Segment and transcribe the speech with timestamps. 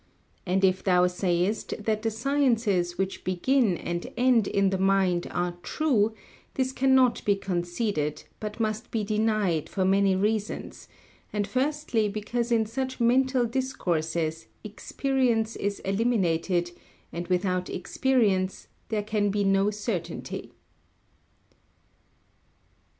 [0.47, 5.59] And if thou sayest that the sciences which begin and end in the mind are
[5.61, 6.15] true,
[6.55, 10.87] this cannot be conceded, but must be denied for many reasons,
[11.31, 16.71] and firstly because in such mental discourses experience is eliminated,
[17.13, 20.51] and without experience there can be no certainty.